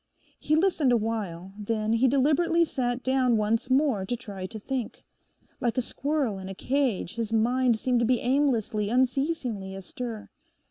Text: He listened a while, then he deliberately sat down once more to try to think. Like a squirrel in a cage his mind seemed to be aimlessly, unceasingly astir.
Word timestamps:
He 0.39 0.55
listened 0.55 0.91
a 0.91 0.97
while, 0.97 1.53
then 1.59 1.93
he 1.93 2.07
deliberately 2.07 2.65
sat 2.65 3.03
down 3.03 3.37
once 3.37 3.69
more 3.69 4.03
to 4.07 4.15
try 4.15 4.47
to 4.47 4.57
think. 4.57 5.05
Like 5.59 5.77
a 5.77 5.81
squirrel 5.83 6.39
in 6.39 6.49
a 6.49 6.55
cage 6.55 7.13
his 7.13 7.31
mind 7.31 7.77
seemed 7.77 7.99
to 7.99 8.05
be 8.07 8.19
aimlessly, 8.19 8.89
unceasingly 8.89 9.75
astir. 9.75 10.31